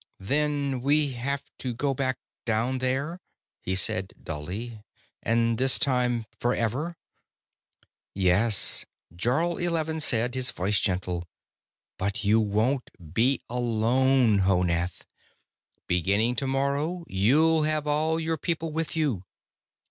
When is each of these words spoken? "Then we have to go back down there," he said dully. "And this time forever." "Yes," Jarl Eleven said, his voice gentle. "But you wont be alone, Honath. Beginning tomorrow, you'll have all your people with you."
"Then 0.19 0.81
we 0.81 1.11
have 1.11 1.43
to 1.59 1.75
go 1.75 1.93
back 1.93 2.17
down 2.43 2.79
there," 2.79 3.19
he 3.61 3.75
said 3.75 4.13
dully. 4.23 4.81
"And 5.21 5.59
this 5.59 5.77
time 5.77 6.25
forever." 6.39 6.97
"Yes," 8.15 8.83
Jarl 9.15 9.59
Eleven 9.59 9.99
said, 9.99 10.33
his 10.33 10.49
voice 10.49 10.79
gentle. 10.79 11.29
"But 11.99 12.23
you 12.23 12.39
wont 12.39 12.89
be 13.13 13.43
alone, 13.47 14.39
Honath. 14.39 15.05
Beginning 15.85 16.35
tomorrow, 16.35 17.05
you'll 17.07 17.61
have 17.61 17.85
all 17.85 18.19
your 18.19 18.37
people 18.37 18.71
with 18.71 18.95
you." 18.95 19.23